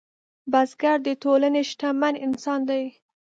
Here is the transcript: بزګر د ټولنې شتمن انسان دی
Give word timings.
بزګر 0.51 0.97
د 1.07 1.09
ټولنې 1.23 1.61
شتمن 1.69 2.13
انسان 2.25 2.59
دی 2.69 2.83